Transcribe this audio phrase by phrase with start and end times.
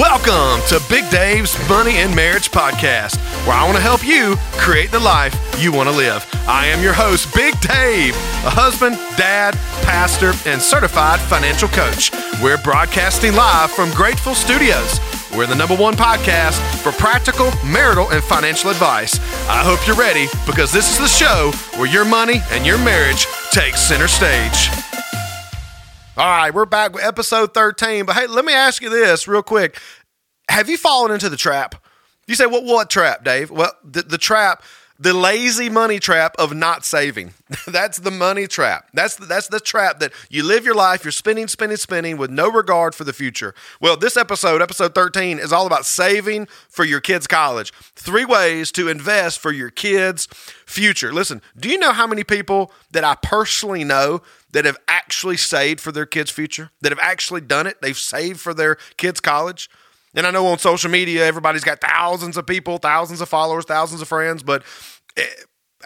[0.00, 4.90] Welcome to Big Dave's Money and Marriage Podcast, where I want to help you create
[4.90, 6.26] the life you want to live.
[6.48, 12.10] I am your host, Big Dave, a husband, dad, pastor, and certified financial coach.
[12.42, 14.98] We're broadcasting live from Grateful Studios.
[15.36, 19.18] We're the number one podcast for practical marital and financial advice.
[19.50, 23.26] I hope you're ready because this is the show where your money and your marriage
[23.52, 24.79] take center stage.
[26.16, 28.04] All right, we're back with episode 13.
[28.04, 29.78] But hey, let me ask you this real quick.
[30.48, 31.76] Have you fallen into the trap?
[32.26, 33.50] You say, what, what trap, Dave?
[33.50, 34.64] Well, the, the trap,
[34.98, 37.34] the lazy money trap of not saving.
[37.66, 38.88] that's the money trap.
[38.92, 42.30] That's the, that's the trap that you live your life, you're spending, spending, spending with
[42.30, 43.54] no regard for the future.
[43.80, 47.72] Well, this episode, episode 13, is all about saving for your kids' college.
[47.94, 50.26] Three ways to invest for your kids'
[50.66, 51.12] future.
[51.12, 54.22] Listen, do you know how many people that I personally know
[54.52, 57.80] that have actually saved for their kids' future, that have actually done it.
[57.80, 59.70] They've saved for their kids' college.
[60.14, 64.02] And I know on social media, everybody's got thousands of people, thousands of followers, thousands
[64.02, 64.64] of friends, but
[65.16, 65.24] eh,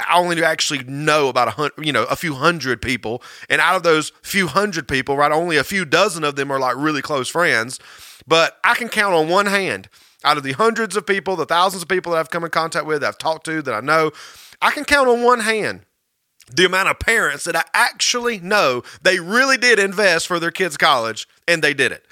[0.09, 3.23] I only actually know about a hundred, you know, a few hundred people.
[3.48, 6.59] And out of those few hundred people, right, only a few dozen of them are
[6.59, 7.78] like really close friends.
[8.27, 9.89] But I can count on one hand
[10.25, 12.87] out of the hundreds of people, the thousands of people that I've come in contact
[12.87, 14.11] with, I've talked to, that I know,
[14.62, 15.84] I can count on one hand
[16.50, 20.77] the amount of parents that I actually know they really did invest for their kids'
[20.77, 22.06] college and they did it.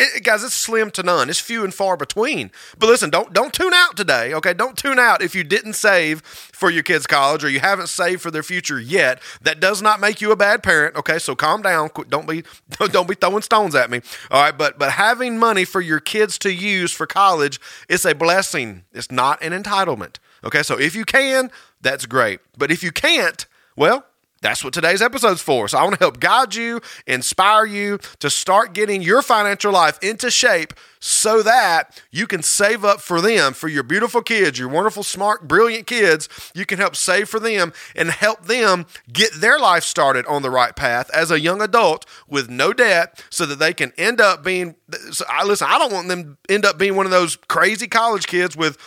[0.00, 1.28] It, guys, it's slim to none.
[1.28, 2.52] It's few and far between.
[2.78, 4.54] But listen, don't don't tune out today, okay?
[4.54, 8.22] Don't tune out if you didn't save for your kids' college or you haven't saved
[8.22, 9.20] for their future yet.
[9.42, 11.18] That does not make you a bad parent, okay?
[11.18, 11.90] So calm down.
[12.08, 12.44] Don't be
[12.90, 14.00] don't be throwing stones at me.
[14.30, 18.14] All right, but but having money for your kids to use for college is a
[18.14, 18.84] blessing.
[18.92, 20.18] It's not an entitlement.
[20.44, 20.62] Okay?
[20.62, 21.50] So if you can,
[21.80, 22.38] that's great.
[22.56, 23.46] But if you can't,
[23.78, 24.04] well,
[24.40, 25.66] that's what today's episode's for.
[25.66, 29.98] So I want to help guide you, inspire you to start getting your financial life
[30.00, 34.68] into shape so that you can save up for them, for your beautiful kids, your
[34.68, 36.28] wonderful, smart, brilliant kids.
[36.54, 40.50] You can help save for them and help them get their life started on the
[40.50, 44.44] right path as a young adult with no debt so that they can end up
[44.44, 44.76] being.
[45.10, 48.26] So I listen, I don't want them end up being one of those crazy college
[48.28, 48.78] kids with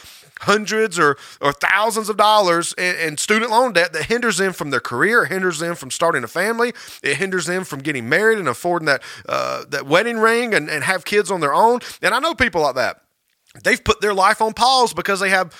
[0.42, 4.70] hundreds or, or thousands of dollars in, in, student loan debt that hinders them from
[4.70, 8.48] their career, hinders them from starting a family, it hinders them from getting married and
[8.48, 11.80] affording that uh, that wedding ring and, and have kids on their own.
[12.02, 13.02] And I know people like that.
[13.64, 15.54] They've put their life on pause because they have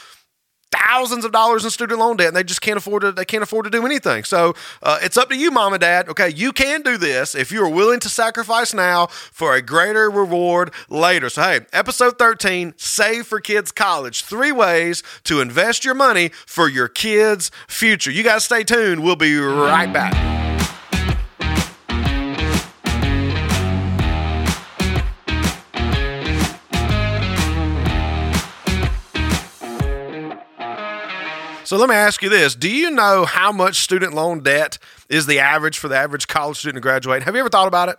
[0.72, 3.44] thousands of dollars in student loan debt and they just can't afford to they can't
[3.44, 4.24] afford to do anything.
[4.24, 6.10] So uh, it's up to you mom and dad.
[6.10, 10.10] Okay you can do this if you are willing to sacrifice now for a greater
[10.10, 11.30] reward later.
[11.30, 14.24] So hey episode 13 save for kids college.
[14.24, 18.12] Three ways to invest your money for your kids future.
[18.12, 19.04] You guys stay tuned.
[19.04, 20.41] We'll be right back
[31.72, 34.78] So let me ask you this Do you know how much student loan debt
[35.08, 37.24] is the average for the average college student to graduate?
[37.24, 37.96] Have you ever thought about it?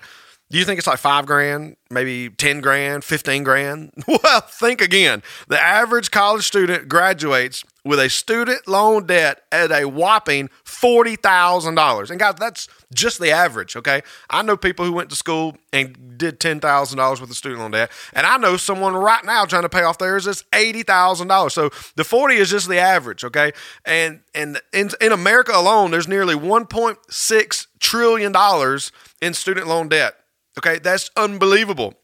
[0.53, 3.91] Do you think it's like five grand, maybe 10 grand, 15 grand?
[4.07, 5.23] Well, think again.
[5.49, 12.11] The average college student graduates with a student loan debt at a whopping $40,000.
[12.11, 14.03] And guys, that's just the average, okay?
[14.29, 17.91] I know people who went to school and did $10,000 with a student loan debt.
[18.13, 21.51] And I know someone right now trying to pay off theirs is $80,000.
[21.51, 23.53] So the 40 is just the average, okay?
[23.87, 28.79] And and in, in America alone, there's nearly $1.6 trillion
[29.23, 30.17] in student loan debt.
[30.59, 31.95] Okay, that's unbelievable.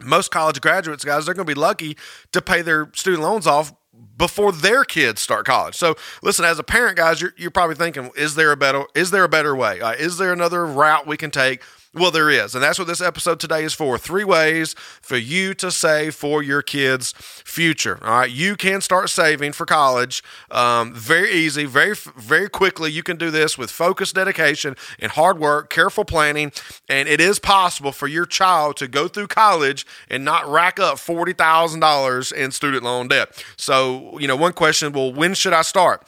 [0.00, 1.96] Most college graduates, guys, they're going to be lucky
[2.32, 3.72] to pay their student loans off
[4.18, 5.74] before their kids start college.
[5.74, 9.10] So, listen, as a parent, guys, you're, you're probably thinking, is there a better is
[9.10, 9.80] there a better way?
[9.80, 11.62] Uh, is there another route we can take
[11.96, 12.54] well, there is.
[12.54, 13.96] And that's what this episode today is for.
[13.96, 17.98] Three ways for you to save for your kids' future.
[18.02, 18.30] All right.
[18.30, 22.90] You can start saving for college um, very easy, very, very quickly.
[22.92, 26.52] You can do this with focused dedication and hard work, careful planning.
[26.88, 30.98] And it is possible for your child to go through college and not rack up
[30.98, 33.44] $40,000 in student loan debt.
[33.56, 36.06] So, you know, one question well, when should I start?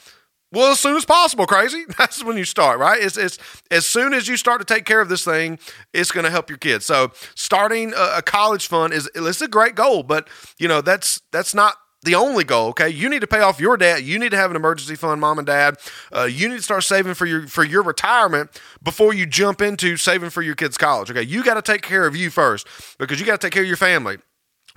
[0.51, 1.85] Well, as soon as possible, crazy.
[1.97, 3.01] That's when you start, right?
[3.01, 3.37] It's, it's
[3.69, 5.59] as soon as you start to take care of this thing,
[5.93, 6.85] it's going to help your kids.
[6.85, 11.21] So, starting a, a college fund is it's a great goal, but you know that's
[11.31, 12.69] that's not the only goal.
[12.69, 14.03] Okay, you need to pay off your debt.
[14.03, 15.77] You need to have an emergency fund, mom and dad.
[16.15, 18.49] Uh, you need to start saving for your for your retirement
[18.81, 21.11] before you jump into saving for your kids' college.
[21.11, 22.67] Okay, you got to take care of you first
[22.97, 24.17] because you got to take care of your family.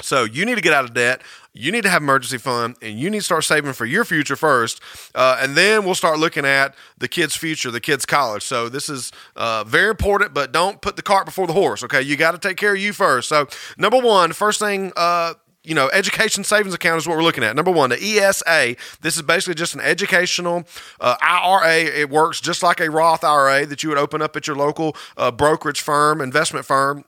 [0.01, 1.23] So you need to get out of debt.
[1.55, 4.37] You need to have emergency fund, and you need to start saving for your future
[4.37, 4.81] first,
[5.15, 8.43] uh, and then we'll start looking at the kids' future, the kids' college.
[8.43, 11.85] So this is uh, very important, but don't put the cart before the horse.
[11.85, 13.29] Okay, you got to take care of you first.
[13.29, 15.35] So number one, first thing uh,
[15.65, 17.55] you know, education savings account is what we're looking at.
[17.55, 18.75] Number one, the ESA.
[19.01, 20.65] This is basically just an educational
[21.01, 21.85] uh, IRA.
[21.85, 24.97] It works just like a Roth IRA that you would open up at your local
[25.17, 27.05] uh, brokerage firm, investment firm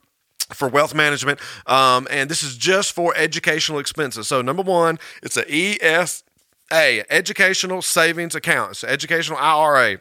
[0.53, 1.39] for wealth management.
[1.65, 4.27] Um, and this is just for educational expenses.
[4.27, 6.23] So, number one, it's a ESA,
[6.71, 8.71] educational savings account.
[8.71, 9.99] It's an educational IRA.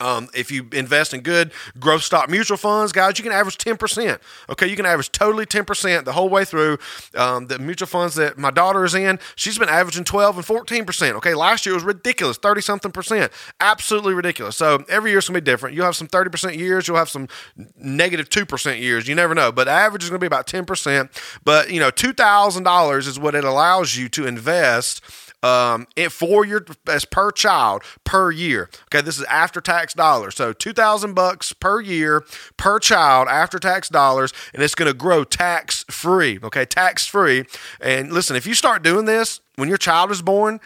[0.00, 4.18] Um, if you invest in good growth stock mutual funds, guys, you can average 10%.
[4.50, 6.78] Okay, you can average totally 10% the whole way through.
[7.14, 11.12] Um, the mutual funds that my daughter is in, she's been averaging 12 and 14%.
[11.14, 13.32] Okay, last year was ridiculous, 30 something percent.
[13.60, 14.56] Absolutely ridiculous.
[14.56, 15.74] So every year is going to be different.
[15.74, 17.28] You'll have some 30% years, you'll have some
[17.76, 19.08] negative 2% years.
[19.08, 21.10] You never know, but average is going to be about 10%.
[21.44, 25.02] But, you know, $2,000 is what it allows you to invest
[25.46, 28.68] um, it, for your as per child per year.
[28.86, 30.34] Okay, this is after tax dollars.
[30.34, 32.24] So two thousand bucks per year
[32.56, 36.38] per child after tax dollars, and it's going to grow tax free.
[36.42, 37.44] Okay, tax free.
[37.80, 40.60] And listen, if you start doing this when your child is born,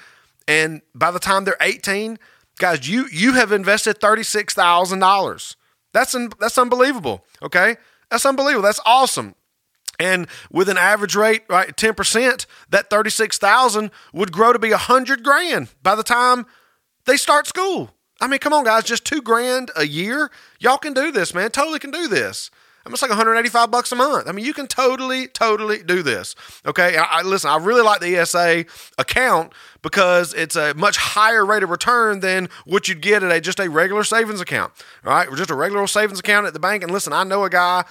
[0.49, 2.19] and by the time they're eighteen,
[2.59, 5.57] guys, you you have invested thirty six thousand dollars.
[5.93, 7.25] That's un, that's unbelievable.
[7.43, 7.77] Okay,
[8.11, 8.63] that's unbelievable.
[8.63, 9.35] That's awesome.
[10.01, 15.69] And with an average rate, right, 10%, that 36,000 would grow to be 100 grand
[15.83, 16.47] by the time
[17.05, 17.91] they start school.
[18.21, 20.31] I mean, come on, guys, just two grand a year.
[20.59, 21.51] Y'all can do this, man.
[21.51, 22.51] Totally can do this.
[22.87, 24.27] It's like 185 bucks a month.
[24.27, 26.35] I mean, you can totally, totally do this.
[26.65, 26.97] Okay.
[26.97, 28.65] I, I, listen, I really like the ESA
[28.99, 29.53] account
[29.83, 33.61] because it's a much higher rate of return than what you'd get at a just
[33.61, 34.73] a regular savings account.
[35.05, 35.29] Right?
[35.37, 36.83] Just a regular savings account at the bank.
[36.83, 37.85] And listen, I know a guy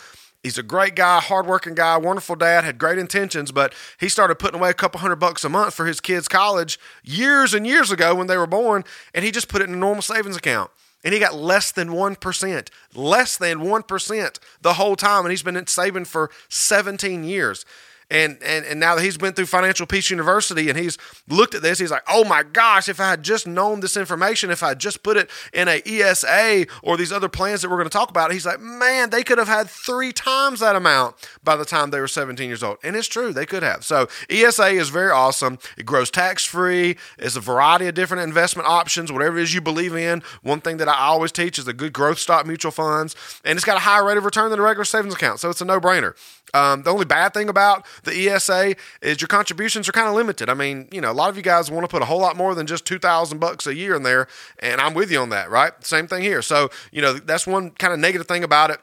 [0.44, 4.60] He's a great guy, hardworking guy, wonderful dad, had great intentions, but he started putting
[4.60, 8.16] away a couple hundred bucks a month for his kids' college years and years ago
[8.16, 10.72] when they were born, and he just put it in a normal savings account.
[11.04, 15.26] And he got less than 1%, less than 1% the whole time.
[15.26, 17.66] And he's been saving for 17 years
[18.10, 20.98] and and and now that he's been through Financial Peace University and he's
[21.28, 24.52] looked at this, he's like, oh my gosh, if I had just known this information,
[24.52, 27.78] if I had just put it in a ESA or these other plans that we're
[27.78, 31.16] going to talk about, he's like, man, they could have had three times that amount
[31.44, 33.86] by the time they were 17 years old, and it's true, they could have.
[33.86, 35.60] So ESA is very awesome.
[35.78, 36.98] It grows tax free.
[37.18, 40.24] It's a variety of different investment options, whatever it is you believe in.
[40.42, 43.16] One thing that I always teach is a good growth stock mutual funds,
[43.46, 45.62] and it's got a higher rate of return than a regular savings account, so it's
[45.62, 46.16] a no brainer.
[46.54, 50.50] Um, the only bad thing about the ESA is your contributions are kind of limited.
[50.50, 52.36] I mean, you know, a lot of you guys want to put a whole lot
[52.36, 54.28] more than just two thousand bucks a year in there,
[54.60, 55.72] and I'm with you on that, right?
[55.84, 56.42] Same thing here.
[56.42, 58.80] So, you know, that's one kind of negative thing about it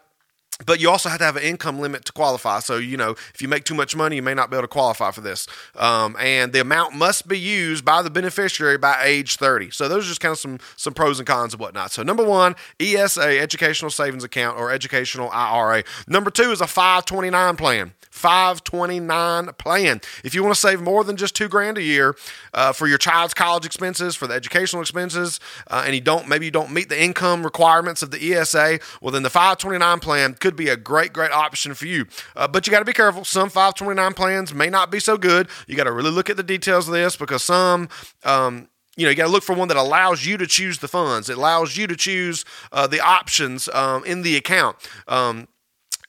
[0.65, 2.61] but you also have to have an income limit to qualify.
[2.61, 4.69] So, you know, if you make too much money, you may not be able to
[4.69, 5.47] qualify for this.
[5.75, 9.71] Um, and the amount must be used by the beneficiary by age 30.
[9.71, 11.93] So, those are just kind of some, some pros and cons and whatnot.
[11.93, 15.85] So, number one, ESA, Educational Savings Account or Educational IRA.
[16.09, 17.93] Number two is a 529 plan.
[18.17, 20.01] 529 plan.
[20.25, 22.17] If you want to save more than just two grand a year
[22.55, 26.47] uh, for your child's college expenses, for the educational expenses, uh, and you don't maybe
[26.47, 30.55] you don't meet the income requirements of the ESA, well then the 529 plan could
[30.55, 32.07] be a great great option for you.
[32.37, 33.25] Uh, but you got to be careful.
[33.25, 35.49] Some 529 plans may not be so good.
[35.67, 37.89] You got to really look at the details of this because some.
[38.25, 40.89] Um, you know, you got to look for one that allows you to choose the
[40.89, 41.29] funds.
[41.29, 44.77] It allows you to choose uh, the options um, in the account.
[45.07, 45.49] Um,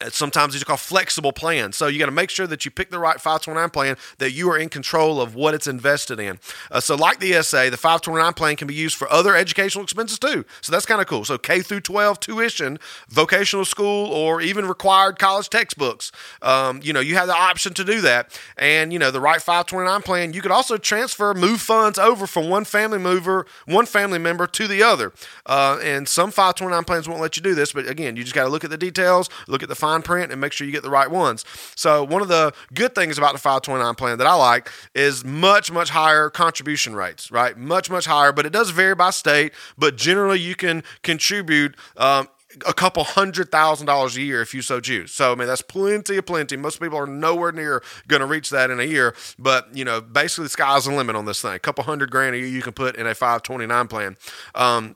[0.10, 1.76] Sometimes these are called flexible plans.
[1.76, 4.50] So you got to make sure that you pick the right 529 plan, that you
[4.52, 6.40] are in control of what it's invested in.
[6.70, 10.20] Uh, so, like the ESA, the 529 plan can be used for other educational expenses
[10.20, 10.46] too.
[10.62, 11.26] So that's kind of cool.
[11.26, 12.80] So K through 12 tuition,
[13.10, 16.12] vocational school, or even required college textbooks.
[16.42, 18.40] Um, you know, you have the option to do that.
[18.58, 22.50] And you know, the right 529 plan, you could also transfer, move funds over from
[22.50, 25.14] one family mover, one family member to the other.
[25.46, 28.44] Uh, and some 529 plans won't let you do this, but again, you just got
[28.44, 30.84] to look at the details, look at the fine print and make sure you get
[30.84, 31.46] the right ones.
[31.76, 35.72] So, one of the good things about the 529 plan that I like is much,
[35.72, 37.58] much higher contribution rates, right?
[37.58, 39.54] Much, much higher, but it does vary by state.
[39.78, 42.28] But generally, you can contribute um,
[42.66, 45.12] a couple hundred thousand dollars a year if you so choose.
[45.12, 46.58] So I mean that's plenty of plenty.
[46.58, 50.02] Most people are nowhere near going to reach that in a year, but you know
[50.02, 51.54] basically the sky's the limit on this thing.
[51.54, 54.18] A couple hundred grand a year you can put in a 529 plan.
[54.56, 54.96] Um,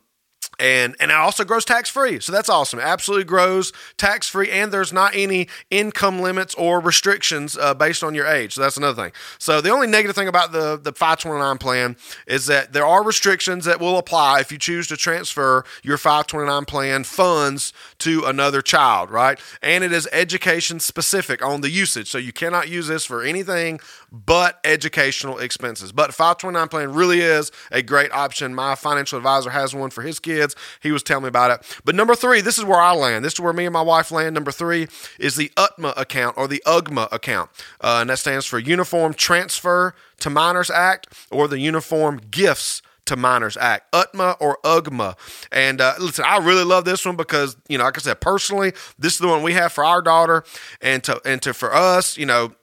[0.60, 2.20] and and it also grows tax free.
[2.20, 2.80] So that's awesome.
[2.80, 8.04] It absolutely grows tax free, and there's not any income limits or restrictions uh, based
[8.04, 8.54] on your age.
[8.54, 9.12] So that's another thing.
[9.40, 11.96] So the only negative thing about the the 529 plan
[12.28, 16.66] is that there are restrictions that will apply if you choose to transfer your 529
[16.66, 19.40] plan funds to another child, right?
[19.62, 22.10] And it is education specific on the usage.
[22.10, 23.80] So you cannot use this for anything
[24.12, 25.92] but educational expenses.
[25.92, 28.54] But 529 plan really is a great option.
[28.54, 30.56] My financial advisor has one for his kids.
[30.82, 31.80] He was telling me about it.
[31.86, 33.24] But number three, this is where I land.
[33.24, 34.34] This is where me and my wife land.
[34.34, 34.88] Number three
[35.18, 37.50] is the UTMA account or the UGMA account.
[37.80, 43.16] Uh, and that stands for Uniform Transfer to Minors Act or the Uniform Gifts to
[43.16, 45.18] Minors Act, UTMA or UGMA.
[45.52, 48.74] And uh, listen, I really love this one because, you know, like I said, personally,
[49.00, 50.44] this is the one we have for our daughter
[50.82, 52.54] and to, and to, for us, you know,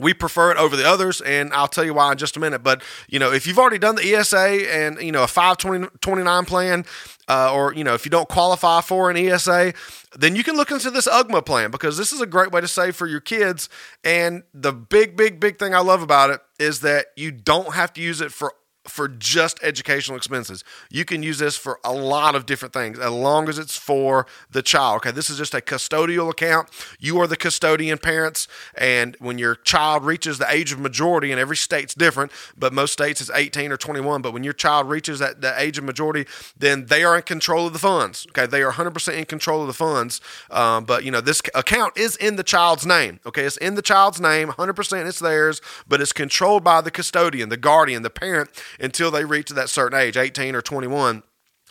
[0.00, 2.62] we prefer it over the others and i'll tell you why in just a minute.
[2.62, 6.84] But you know if you've already done the esa and you know a 529 plan
[7.28, 9.72] uh, or you know if you don't qualify for an esa
[10.16, 12.68] then you can look into this ugma plan because this is a great way to
[12.68, 13.68] save for your kids.
[14.04, 17.92] And the big big big thing i love about it is that you don't have
[17.94, 18.52] to use it for
[18.88, 20.64] for just educational expenses.
[20.90, 24.26] You can use this for a lot of different things as long as it's for
[24.50, 24.96] the child.
[24.98, 26.68] Okay, this is just a custodial account.
[26.98, 31.40] You are the custodian parents, and when your child reaches the age of majority, and
[31.40, 34.22] every state's different, but most states is 18 or 21.
[34.22, 36.26] But when your child reaches that age of majority,
[36.56, 38.26] then they are in control of the funds.
[38.30, 40.20] Okay, they are 100% in control of the funds.
[40.50, 43.20] Um, but you know, this account is in the child's name.
[43.26, 47.48] Okay, it's in the child's name, 100% it's theirs, but it's controlled by the custodian,
[47.48, 51.22] the guardian, the parent until they reach that certain age, 18 or 21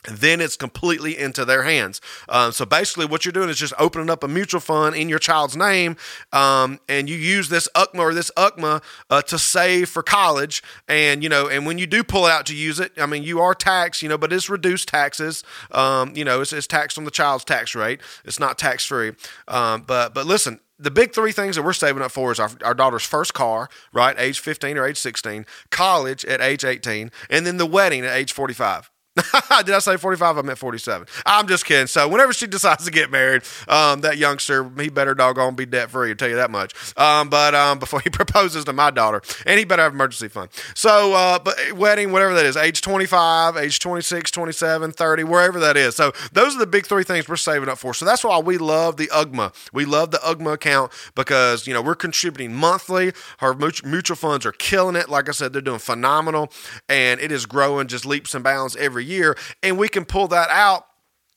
[0.08, 2.00] then it's completely into their hands.
[2.30, 5.20] Um, so basically, what you're doing is just opening up a mutual fund in your
[5.20, 5.98] child's name,
[6.32, 10.64] um, and you use this UTMA or this UGMA uh, to save for college.
[10.88, 13.42] And you know, and when you do pull out to use it, I mean, you
[13.42, 15.44] are taxed, you know, but it's reduced taxes.
[15.72, 18.02] Um, you know, it's, it's, taxed on the child's tax rate.
[18.26, 19.14] It's not tax free.
[19.48, 22.52] Um, but but listen, the big three things that we're saving up for is our,
[22.64, 27.46] our daughter's first car, right, age 15 or age 16, college at age 18, and
[27.46, 28.92] then the wedding at age 45.
[29.66, 30.38] Did I say 45?
[30.38, 31.08] I meant 47.
[31.26, 31.88] I'm just kidding.
[31.88, 35.90] So, whenever she decides to get married, um, that youngster, he better doggone be debt
[35.90, 36.74] free, I'll tell you that much.
[36.98, 40.50] Um, but um, before he proposes to my daughter, and he better have emergency fund.
[40.76, 45.78] So, uh, but wedding, whatever that is, age 25, age 26, 27, 30, wherever that
[45.78, 45.96] is.
[45.96, 47.94] So, those are the big three things we're saving up for.
[47.94, 49.54] So, that's why we love the UGMA.
[49.74, 53.14] We love the UGMA account because, you know, we're contributing monthly.
[53.40, 55.10] Our mutual funds are killing it.
[55.10, 56.52] Like I said, they're doing phenomenal,
[56.88, 60.50] and it is growing just leaps and bounds every year, and we can pull that
[60.50, 60.88] out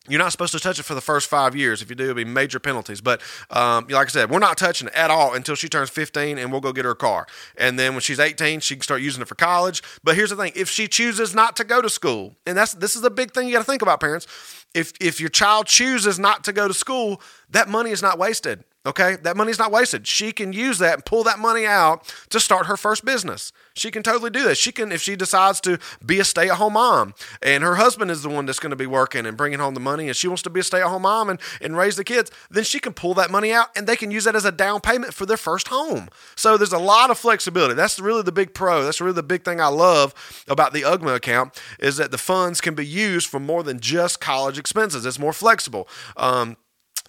[0.09, 1.83] you're not supposed to touch it for the first five years.
[1.83, 3.01] If you do, it'll be major penalties.
[3.01, 6.39] But um, like I said, we're not touching it at all until she turns 15,
[6.39, 7.27] and we'll go get her a car.
[7.57, 9.83] And then when she's 18, she can start using it for college.
[10.03, 12.97] But here's the thing: if she chooses not to go to school, and that's this
[12.97, 14.27] is a big thing you got to think about, parents.
[14.75, 18.65] If if your child chooses not to go to school, that money is not wasted.
[18.87, 20.07] Okay, that money's not wasted.
[20.07, 23.53] She can use that and pull that money out to start her first business.
[23.75, 24.57] She can totally do that.
[24.57, 28.11] She can, if she decides to be a stay at home mom and her husband
[28.11, 30.29] is the one that's going to be working and bringing home the money and she
[30.29, 32.81] wants to be a stay at home mom and, and raise the kids, then she
[32.81, 35.27] can pull that money out and they can use that as a down payment for
[35.27, 36.09] their first home.
[36.35, 37.75] So there's a lot of flexibility.
[37.75, 38.83] That's really the big pro.
[38.83, 40.15] That's really the big thing I love
[40.49, 44.23] about the UGMA account is that the funds can be used for more than just
[44.23, 45.05] college expenses.
[45.05, 45.87] It's more flexible.
[46.17, 46.57] Um,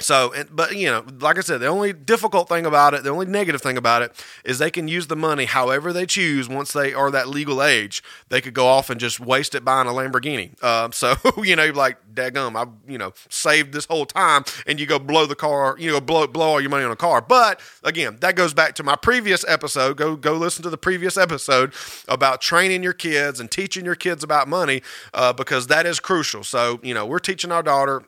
[0.01, 3.25] so, but you know, like I said, the only difficult thing about it, the only
[3.25, 6.93] negative thing about it, is they can use the money however they choose once they
[6.93, 8.03] are that legal age.
[8.29, 10.55] They could go off and just waste it buying a Lamborghini.
[10.61, 14.85] Uh, so, you know, like, daggum, I, you know, saved this whole time, and you
[14.85, 17.21] go blow the car, you know, blow blow all your money on a car.
[17.21, 19.97] But again, that goes back to my previous episode.
[19.97, 21.73] Go go listen to the previous episode
[22.07, 24.81] about training your kids and teaching your kids about money,
[25.13, 26.43] uh, because that is crucial.
[26.43, 28.03] So, you know, we're teaching our daughter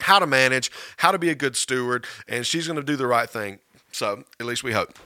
[0.00, 3.06] how to manage, how to be a good steward, and she's going to do the
[3.06, 3.58] right thing.
[3.92, 4.98] So, at least we hope.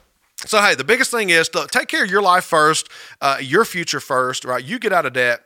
[0.46, 2.88] So, hey, the biggest thing is to take care of your life first,
[3.20, 4.64] uh, your future first, right?
[4.64, 5.40] You get out of debt,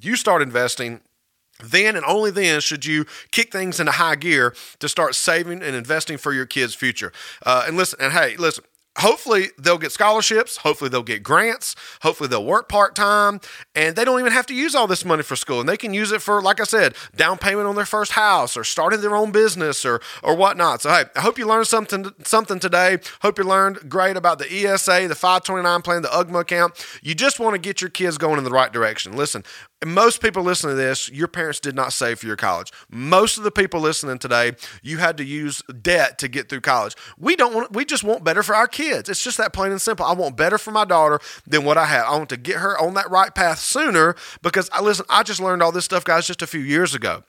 [0.00, 1.00] you start investing.
[1.60, 5.74] Then and only then should you kick things into high gear to start saving and
[5.74, 7.12] investing for your kids' future.
[7.44, 8.62] Uh, and listen, and hey, listen,
[8.98, 10.58] hopefully they'll get scholarships.
[10.58, 11.74] Hopefully they'll get grants.
[12.02, 13.40] Hopefully they'll work part-time.
[13.74, 15.60] And they don't even have to use all this money for school.
[15.60, 18.56] And they can use it for like i said down payment on their first house
[18.56, 20.82] or starting their own business or or whatnot.
[20.82, 22.98] So hey i hope you learned something something today.
[23.22, 26.74] Hope you learned great about the esa the 529 plan the ugma account.
[27.02, 29.16] You just want to get your kids going in the right direction.
[29.16, 29.44] Listen
[29.86, 32.72] most people listening to this, your parents did not save for your college.
[32.90, 36.94] Most of the people listening today, you had to use debt to get through college.
[37.16, 39.08] We don't want we just want better for our kids.
[39.08, 40.04] It's just that plain and simple.
[40.04, 42.04] I want better for my daughter than what I had.
[42.04, 45.40] I want to get her on that right path sooner because I listen, I just
[45.40, 47.22] learned all this stuff guys just a few years ago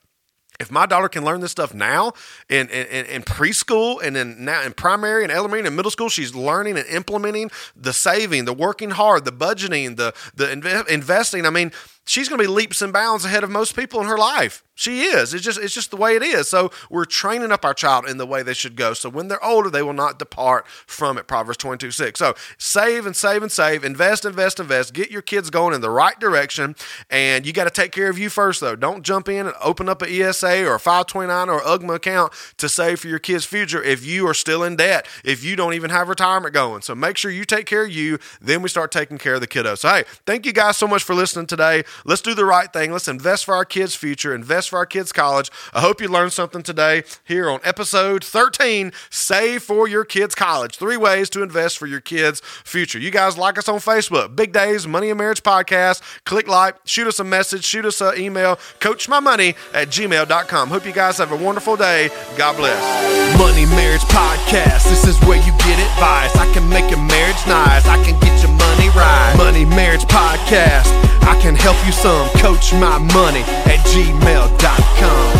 [0.60, 2.12] if my daughter can learn this stuff now
[2.50, 6.36] in, in, in, preschool and then now in primary and elementary and middle school, she's
[6.36, 11.46] learning and implementing the saving, the working hard, the budgeting, the the investing.
[11.46, 11.72] I mean,
[12.09, 14.63] she's going to be leaps and bounds ahead of most people in her life.
[14.79, 15.33] She is.
[15.33, 16.47] It's just it's just the way it is.
[16.47, 18.93] So we're training up our child in the way they should go.
[18.93, 21.27] So when they're older, they will not depart from it.
[21.27, 22.17] Proverbs 22, 6.
[22.17, 24.93] So save and save and save, invest, invest, invest.
[24.93, 26.77] Get your kids going in the right direction.
[27.09, 28.77] And you got to take care of you first, though.
[28.77, 32.69] Don't jump in and open up an ESA or a 529 or UGMA account to
[32.69, 35.89] save for your kids' future if you are still in debt, if you don't even
[35.89, 36.83] have retirement going.
[36.83, 38.17] So make sure you take care of you.
[38.39, 39.79] Then we start taking care of the kiddos.
[39.79, 41.83] So hey, thank you guys so much for listening today.
[42.06, 42.91] Let's do the right thing.
[42.91, 45.51] Let's invest for our kids' future, invest for our kids' college.
[45.74, 50.75] I hope you learned something today here on episode 13 Save for Your Kids' College.
[50.75, 53.00] Three ways to invest for your kids' future.
[53.00, 56.01] You guys like us on Facebook, Big Dave's Money and Marriage Podcast.
[56.25, 60.70] Click like, shoot us a message, shoot us an email, coachmymoney at gmail.com.
[60.70, 62.10] Hope you guys have a wonderful day.
[62.38, 63.38] God bless.
[63.38, 64.89] Money Marriage Podcast.
[64.89, 66.36] This is where you get advice.
[66.36, 67.86] I can make your marriage nice.
[67.88, 69.34] I can get your money right.
[69.38, 70.89] Money Marriage Podcast.
[71.24, 72.29] I can help you some.
[72.39, 75.38] Coach my money at gmail.com.